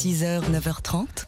[0.00, 1.26] 6h, 9h30,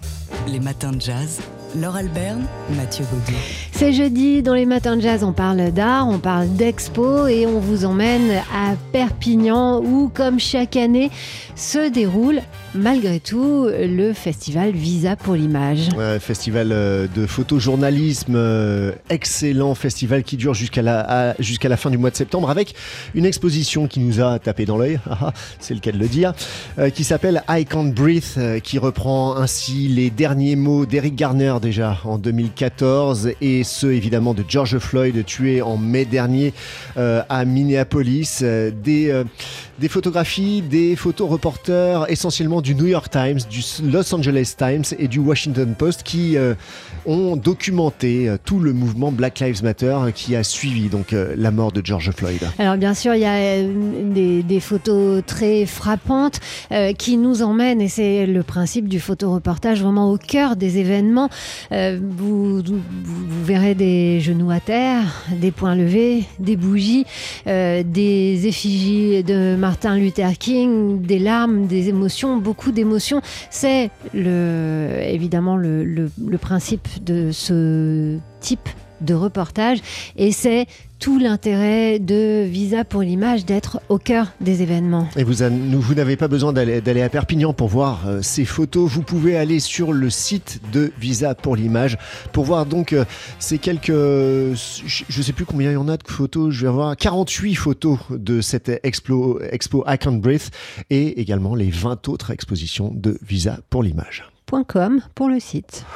[0.48, 1.40] les matins de jazz.
[1.76, 3.36] Laure Alberne, Mathieu Baudou.
[3.70, 7.60] C'est jeudi, dans les matins de jazz, on parle d'art, on parle d'expo et on
[7.60, 11.10] vous emmène à Perpignan où, comme chaque année,
[11.54, 12.40] se déroule
[12.74, 15.88] malgré tout le festival Visa pour l'image.
[15.96, 21.34] Ouais, festival euh, de photojournalisme, euh, excellent festival qui dure jusqu'à la,
[21.76, 22.74] fin du mois de septembre avec
[23.14, 26.08] une exposition qui nous a tapé dans l'œil, ah, ah, c'est le cas de le
[26.08, 26.32] dire,
[26.78, 31.98] euh, qui s'appelle I Can't Breathe, qui reprend ainsi les derniers mots d'Eric Garner déjà
[32.04, 36.54] en 2014 et ceux évidemment de George Floyd tué en mai dernier
[36.96, 38.42] à Minneapolis.
[38.42, 39.22] des,
[39.78, 45.08] des photographies, des photos reporters essentiellement du New York Times, du Los Angeles Times et
[45.08, 46.54] du Washington Post qui euh,
[47.04, 51.50] ont documenté euh, tout le mouvement Black Lives Matter euh, qui a suivi donc la
[51.50, 52.40] mort de George Floyd.
[52.58, 53.62] Alors bien sûr, il y a
[54.42, 56.38] des, photos très frappantes
[56.98, 61.28] qui nous emmènent et c'est le principe du photoreportage vraiment au cœur des événements.
[61.70, 62.62] Vous,
[63.44, 67.04] verrez des genoux à terre, des poings levés, des bougies,
[67.46, 72.38] des effigies de Martin Luther King, des larmes, des émotions,
[72.72, 73.20] d'émotions.
[73.50, 78.68] C'est le, évidemment le, le principe de ce type
[79.02, 79.78] de reportage
[80.16, 80.66] et c'est
[81.02, 85.08] tout l'intérêt de Visa pour l'image d'être au cœur des événements.
[85.16, 85.34] Et vous,
[85.80, 88.88] vous n'avez pas besoin d'aller à Perpignan pour voir euh, ces photos.
[88.88, 91.98] Vous pouvez aller sur le site de Visa pour l'image
[92.32, 93.04] pour voir donc euh,
[93.40, 96.54] ces quelques, je ne sais plus combien il y en a de photos.
[96.54, 100.50] Je vais avoir 48 photos de cette expo, expo Can't Breathe
[100.88, 104.30] et également les 20 autres expositions de Visa pour l'image.
[105.14, 105.86] Pour le site.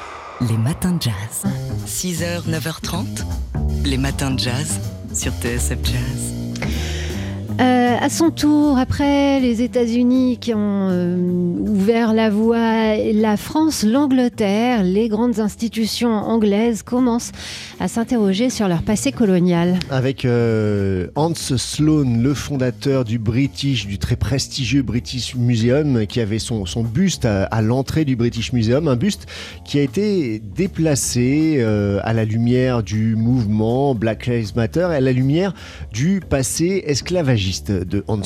[0.41, 1.45] Les matins de jazz.
[1.87, 3.05] 6h, 9h30.
[3.85, 4.81] Les matins de jazz
[5.12, 6.46] sur TSF Jazz.
[7.59, 13.83] Euh, à son tour, après les États-Unis qui ont euh, ouvert la voie, la France,
[13.83, 17.33] l'Angleterre, les grandes institutions anglaises commencent
[17.81, 19.79] à s'interroger sur leur passé colonial.
[19.91, 26.38] Avec euh, Hans Sloane, le fondateur du British, du très prestigieux British Museum, qui avait
[26.38, 29.27] son, son buste à, l'entrée du British Museum, un buste
[29.65, 31.65] qui a été déplacé
[32.03, 35.55] à la lumière du mouvement Black Lives Matter à la lumière
[35.93, 38.23] du passé esclavagiste de Hans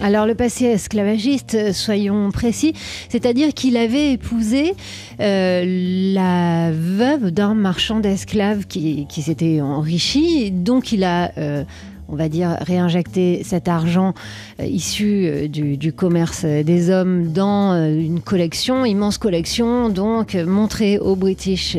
[0.00, 2.74] Alors le passé esclavagiste, soyons précis,
[3.08, 4.74] c'est-à-dire qu'il avait épousé
[5.20, 11.32] euh, la veuve d'un marchand d'esclaves qui, s'était enrichi, donc il a...
[11.38, 11.64] Euh,
[12.08, 14.12] on va dire, réinjecté cet argent
[14.60, 21.74] euh, issu du, commerce des hommes dans une collection, immense collection, donc montrée au British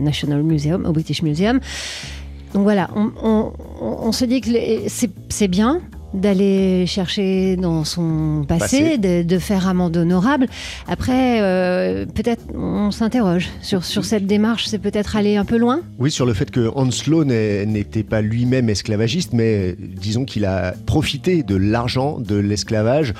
[0.00, 1.58] National Museum, au British Museum.
[2.54, 4.50] Donc voilà, on, se dit que
[5.28, 5.80] c'est bien
[6.12, 10.46] d'aller chercher dans son passé, De, faire amende honorable.
[10.86, 15.80] Après, euh, peut-être on s'interroge sur, sur cette démarche, c'est peut-être aller un peu loin.
[15.98, 21.42] Oui, sur le fait que Hanslow n'était pas lui-même esclavagiste, mais disons qu'il a profité
[21.42, 23.14] de l'argent de l'esclavage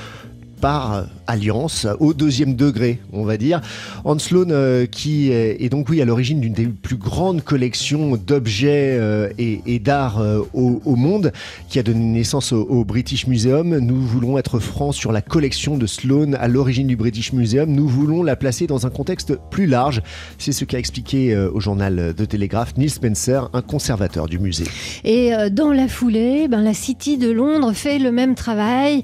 [0.60, 3.60] par alliance au deuxième degré, on va dire.
[4.04, 8.96] Hans Sloan, euh, qui est, donc oui à l'origine d'une des plus grandes collections d'objets
[8.98, 11.32] euh, et, d'art euh, au, monde,
[11.68, 13.78] qui a donné naissance au, British Museum.
[13.78, 17.70] Nous voulons être francs sur la collection de Sloan à l'origine du British Museum.
[17.70, 20.02] Nous voulons la placer dans un contexte plus large.
[20.38, 24.66] C'est ce qu'a expliqué au journal de Télégraphe Neil Spencer, un conservateur du musée.
[25.04, 29.02] Et dans la foulée, ben, la City de Londres fait le même travail.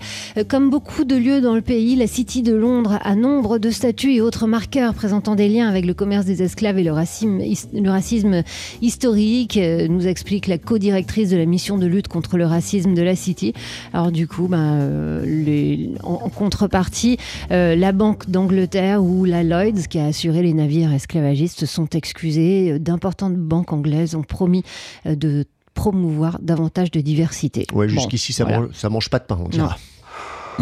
[0.48, 4.14] Comme beaucoup de lieux dans le pays, la City de Londres a nombre de statues
[4.14, 7.38] et autres marqueurs présentant des liens avec le commerce des esclaves et le racisme,
[7.72, 8.42] le racisme
[8.82, 13.02] historique, euh, nous explique la co-directrice de la mission de lutte contre le racisme de
[13.02, 13.52] la City.
[13.92, 17.18] Alors du coup, ben, euh, en, contrepartie,
[17.50, 22.78] euh, la Banque d'Angleterre ou la Lloyds, qui a assuré les navires esclavagistes, sont excusés.
[22.78, 24.64] D'importantes banques anglaises ont promis
[25.04, 25.44] de
[25.74, 27.66] promouvoir davantage de diversité.
[27.72, 29.76] Ouais, jusqu'ici, ça, mange, ça mange pas de pain, on dira.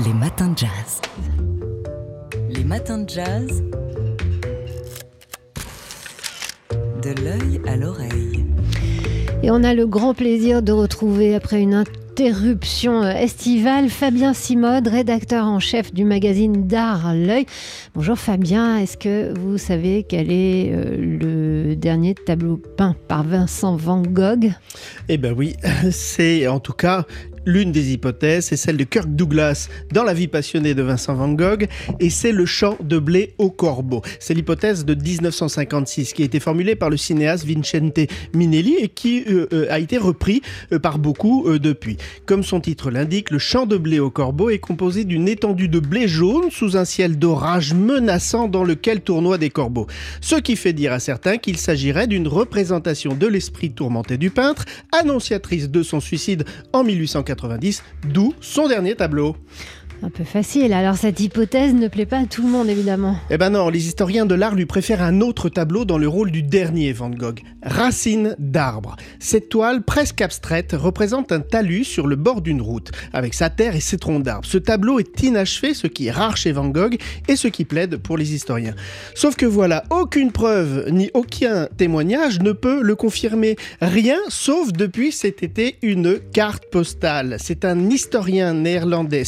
[0.05, 1.01] Les matins de jazz.
[2.51, 3.63] Les matins de jazz.
[7.03, 8.45] De l'œil à l'oreille.
[9.43, 15.47] Et on a le grand plaisir de retrouver après une interruption estivale Fabien Simode, rédacteur
[15.47, 17.47] en chef du magazine d'art L'œil.
[17.97, 23.75] Bonjour Fabien, est-ce que vous savez quel est euh, le dernier tableau peint par Vincent
[23.77, 24.53] Van Gogh?
[25.09, 25.57] Eh bien oui,
[25.91, 27.07] c'est en tout cas
[27.49, 31.29] L'une des hypothèses, c'est celle de Kirk Douglas dans La vie passionnée de Vincent Van
[31.29, 31.69] Gogh,
[32.01, 34.03] et c'est le champ de blé au corbeau.
[34.19, 38.01] C'est l'hypothèse de 1956 qui a été formulée par le cinéaste Vincente
[38.35, 40.43] Minelli et qui euh, euh, a été repris
[40.83, 41.99] par beaucoup depuis.
[42.27, 45.79] Comme son titre l'indique, le champ de blé au corbeau est composé d'une étendue de
[45.79, 49.87] blé jaune sous un ciel d'orage menaçant dans lequel tournoient des corbeaux.
[50.21, 54.65] Ce qui fait dire à certains qu'il s'agirait d'une représentation de l'esprit tourmenté du peintre,
[54.93, 59.37] annonciatrice de son suicide en 1890, d'où son dernier tableau.
[60.03, 60.73] Un peu facile.
[60.73, 63.17] Alors cette hypothèse ne plaît pas à tout le monde évidemment.
[63.31, 66.31] Eh ben non, les historiens de l'art lui préfèrent un autre tableau dans le rôle
[66.31, 68.97] du dernier Van Gogh, Racine d'arbre.
[69.19, 73.75] Cette toile presque abstraite représente un talus sur le bord d'une route, avec sa terre
[73.75, 74.47] et ses troncs d'arbres.
[74.47, 77.97] Ce tableau est inachevé, ce qui est rare chez Van Gogh et ce qui plaide
[77.97, 78.75] pour les historiens.
[79.15, 83.57] Sauf que voilà, aucune preuve ni aucun témoignage ne peut le confirmer.
[83.81, 87.39] Rien, sauf depuis cet été une carte postale.
[87.41, 89.25] C'est un historien néerlandais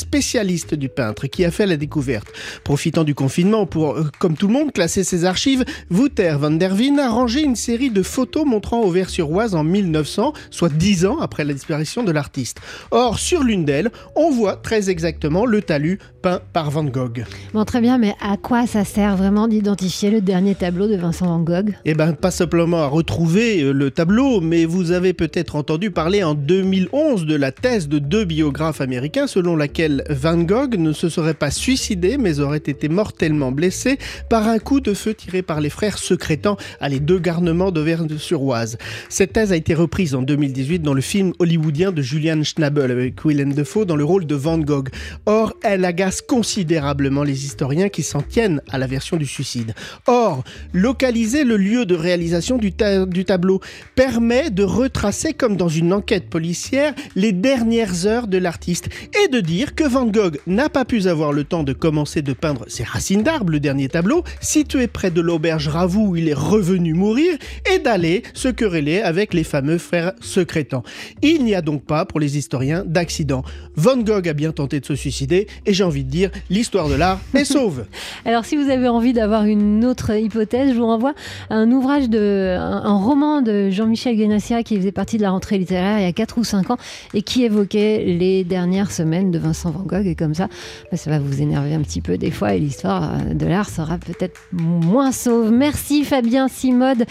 [0.66, 2.28] du peintre qui a fait la découverte.
[2.64, 6.74] Profitant du confinement pour, euh, comme tout le monde, classer ses archives, Wouter van der
[6.74, 11.44] Wien a rangé une série de photos montrant Auvers-sur-Oise en 1900, soit dix ans après
[11.44, 12.60] la disparition de l'artiste.
[12.90, 17.24] Or, sur l'une d'elles, on voit très exactement le talus peint par Van Gogh.
[17.52, 21.26] Bon, très bien, mais à quoi ça sert vraiment d'identifier le dernier tableau de Vincent
[21.26, 21.74] Van Gogh?
[21.84, 26.22] Eh bien, pas simplement à retrouver euh, le tableau, mais vous avez peut-être entendu parler
[26.22, 31.08] en 2011 de la thèse de deux biographes américains selon laquelle Van Gogh ne se
[31.08, 33.98] serait pas suicidé, mais aurait été mortellement blessé
[34.28, 38.78] par un coup de feu tiré par les frères secrétant à les deux garnements d'Auvergne-sur-Oise.
[39.08, 43.24] Cette thèse a été reprise en 2018 dans le film hollywoodien de Julian Schnabel avec
[43.24, 44.88] Willem Dafoe dans le rôle de Van Gogh.
[45.26, 45.84] Or, elle
[46.26, 49.74] considérablement les historiens qui s'en tiennent à la version du suicide.
[50.06, 53.60] Or, localiser le lieu de réalisation du, tableau
[53.94, 58.88] permet de retracer, comme dans une enquête policière, les dernières heures de l'artiste
[59.24, 62.32] et de dire que Van Gogh n'a pas pu avoir le temps de commencer de
[62.32, 66.34] peindre ses racines d'arbre, le dernier tableau, situé près de l'auberge Ravou où il est
[66.34, 67.36] revenu mourir,
[67.72, 70.82] et d'aller se quereller avec les fameux frères secrétants.
[71.22, 73.42] Il n'y a donc pas, pour les historiens, d'accident.
[73.76, 76.94] Van Gogh a bien tenté de se suicider, et j'ai envie de dire, l'histoire de
[76.94, 77.86] l'art est sauve.
[78.24, 81.14] Alors si vous avez envie d'avoir une autre hypothèse, je vous renvoie
[81.50, 85.58] à un ouvrage de, un, roman de Jean-Michel Guénassia qui faisait partie de la rentrée
[85.58, 86.76] littéraire il y a 4 ou 5 ans,
[87.14, 90.48] et qui évoquait les dernières semaines de Vincent Van Gogh, et comme ça,
[90.90, 93.68] bah, ça va vous énerver un petit peu des fois et l'histoire euh, de l'art
[93.68, 95.50] sera peut-être moins sauve.
[95.50, 97.04] Merci Fabien Simode,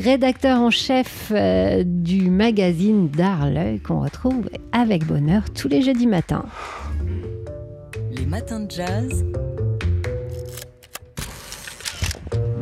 [0.00, 6.06] rédacteur en chef euh, du magazine d'art L'œil qu'on retrouve avec bonheur tous les jeudis
[6.06, 6.44] matins.
[8.22, 9.24] Les de jazz.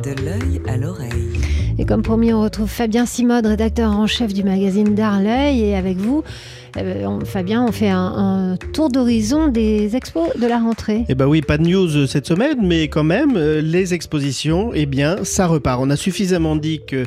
[0.01, 1.39] De l'œil à l'oreille.
[1.77, 5.75] Et comme promis, on retrouve Fabien Simode, rédacteur en chef du magazine d'art L'œil et
[5.75, 6.23] avec vous,
[7.25, 11.05] Fabien, on fait un, tour d'horizon des expos de la rentrée.
[11.09, 14.71] Eh ben oui, pas de news euh, cette semaine, mais quand même, euh, les expositions,
[14.73, 15.79] eh bien, ça repart.
[15.81, 17.05] On a suffisamment dit que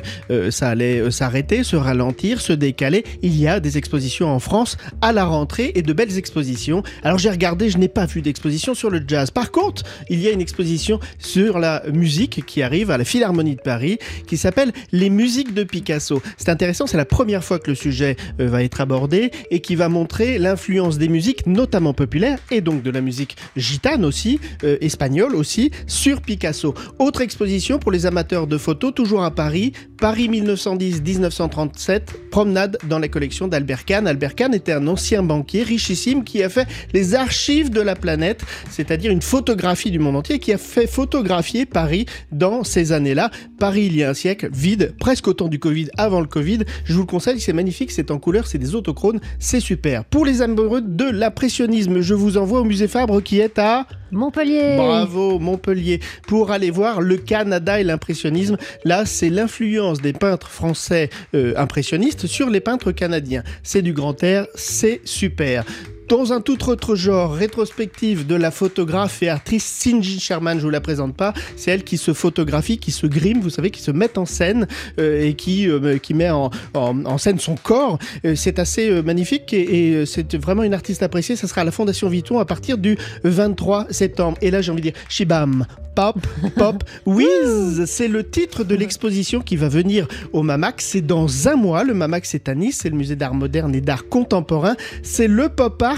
[0.49, 3.03] ça allait s'arrêter, se ralentir, se décaler.
[3.21, 6.83] Il y a des expositions en France à la rentrée et de belles expositions.
[7.03, 9.31] Alors j'ai regardé, je n'ai pas vu d'exposition sur le jazz.
[9.31, 13.55] Par contre, il y a une exposition sur la musique qui arrive à la Philharmonie
[13.55, 13.97] de Paris,
[14.27, 16.21] qui s'appelle Les musiques de Picasso.
[16.37, 20.37] C'est intéressant, c'est la première fois que le sujet va être abordé qui va montrer
[20.37, 25.71] l'influence des musiques, notamment populaires, et donc de la musique gitane aussi, euh, espagnole aussi,
[25.87, 26.73] sur Picasso.
[26.99, 33.07] Autre exposition pour les amateurs de photos, toujours à Paris, Paris 1910-1937, promenade dans la
[33.07, 34.07] collection d'Albert Kahn.
[34.07, 38.43] Albert Kahn était un ancien banquier richissime qui a fait les archives de la planète,
[38.69, 43.31] c'est-à-dire une photographie du monde entier, qui a fait photographier Paris dans ces années-là.
[43.59, 46.59] Paris il y a un siècle, vide, presque autant du Covid avant le Covid.
[46.85, 50.03] Je vous le conseille, c'est magnifique, c'est en couleur, c'est des autochrones, c'est super.
[50.03, 54.75] Pour les amoureux de l'impressionnisme, je vous envoie au musée Fabre qui est à Montpellier.
[54.75, 55.99] Bravo, Montpellier.
[56.27, 62.25] Pour aller voir le Canada et l'impressionnisme, là, c'est l'influence des peintres français euh, impressionnistes
[62.25, 63.43] sur les peintres canadiens.
[63.61, 65.63] C'est du grand air, c'est super.
[66.07, 70.69] Dans un tout autre genre, rétrospective de la photographe et actrice Cindy Sherman, je vous
[70.69, 73.89] la présente pas, c'est elle qui se photographie, qui se grime, vous savez, qui se
[73.89, 74.67] met en scène
[74.99, 77.97] euh, et qui, euh, qui met en, en, scène son corps.
[78.23, 81.35] Euh, c'est assez magnifique et, c'est vraiment une artiste appréciée.
[81.35, 84.37] Ça sera à la Fondation Vuitton à partir du 23 septembre.
[84.41, 86.17] Et là, j'ai envie de dire, Shibam, Pop,
[86.55, 90.85] Pop, Whiz, c'est le titre de l'exposition qui va venir au Mamax.
[90.85, 91.83] C'est dans un mois.
[91.83, 94.75] Le Mamax est à Nice, c'est le musée d'art moderne et d'art contemporain.
[95.03, 95.94] C'est le pop art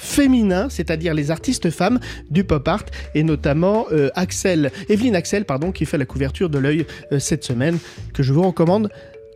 [0.00, 5.72] féminin, c'est-à-dire les artistes femmes du pop art, et notamment euh, Axel, Evelyne Axel, pardon,
[5.72, 7.78] qui fait la couverture de l'œil euh, cette semaine,
[8.14, 8.90] que je vous recommande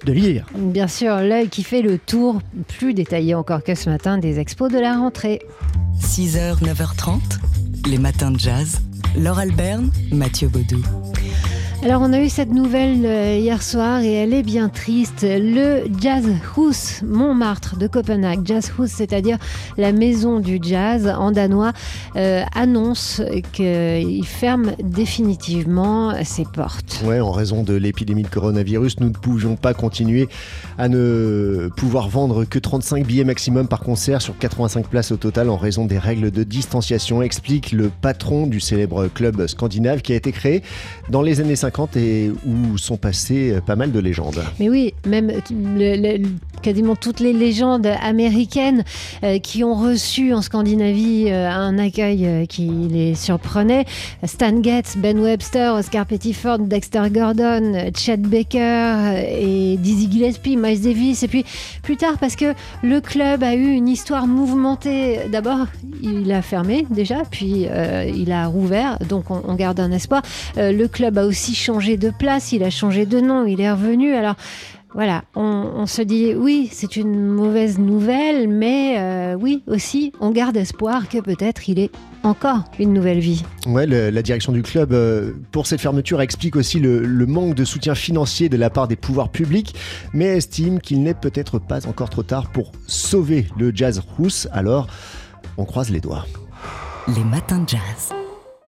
[0.05, 0.47] de lire.
[0.57, 2.41] Bien sûr, l'œil qui fait le tour,
[2.79, 5.41] plus détaillé encore que ce matin, des expos de la rentrée.
[6.01, 7.21] 6h, 9h30,
[7.89, 8.81] les matins de jazz.
[9.17, 10.83] Laure Alberne, Mathieu Baudou.
[11.85, 15.21] Alors on a eu cette nouvelle euh, hier soir et elle est bien triste.
[15.23, 16.25] Le Jazz
[16.57, 19.37] Hus Montmartre de Copenhague, Jazz Hus, c'est-à-dire
[19.77, 21.75] la maison du jazz en danois,
[22.17, 23.21] euh, annonce
[23.53, 27.03] qu'il ferme définitivement ses portes.
[27.05, 30.31] Ouais, en raison de l'épidémie de coronavirus, nous ne pouvions pas continuer
[30.79, 35.51] à ne pouvoir vendre que 35 billets maximum par concert sur 85 places au total
[35.51, 40.17] en raison des règles de distanciation, explique le patron du célèbre club scandinave qui a
[40.17, 40.63] été créé
[41.11, 44.43] dans les années 50 et où sont passées pas mal de légendes.
[44.61, 46.23] Mais oui, même le,
[46.63, 48.85] quasiment toutes les légendes américaines
[49.23, 53.85] euh, qui ont reçu en Scandinavie euh, un accueil euh, qui les surprenait.
[54.25, 61.23] Stan Getz, Ben Webster, Oscar Pettiford, Dexter Gordon, Chet Baker et Dizzy Gillespie, Miles Davis.
[61.23, 61.45] Et puis
[61.83, 65.21] plus tard, parce que le club a eu une histoire mouvementée.
[65.31, 65.67] D'abord,
[66.03, 70.23] il a fermé déjà, puis euh, il a rouvert, donc on, on garde un espoir.
[70.57, 73.71] Euh, le club a aussi changé de place, il a changé de nom, il est
[73.71, 74.15] revenu.
[74.15, 74.35] Alors
[74.93, 80.31] voilà, on, on se dit oui, c'est une mauvaise nouvelle, mais euh, oui aussi, on
[80.31, 81.91] garde espoir que peut-être il est
[82.23, 83.43] encore une nouvelle vie.
[83.67, 87.55] Ouais, le, la direction du club euh, pour cette fermeture explique aussi le, le, manque
[87.55, 89.75] de soutien financier de la part des pouvoirs publics,
[90.13, 94.49] mais estime qu'il n'est peut-être pas encore trop tard pour sauver le jazz rousse.
[94.53, 94.87] Alors,
[95.57, 96.27] on croise les doigts.
[97.09, 98.15] Les matins de jazz.